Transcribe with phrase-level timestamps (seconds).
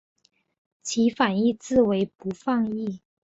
[0.81, 3.01] 其反义字为不放逸。